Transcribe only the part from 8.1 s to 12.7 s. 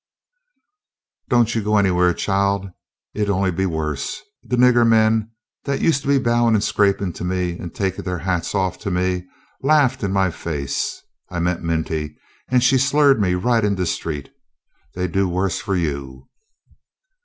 dey hats to me laughed in my face. I met Minty an'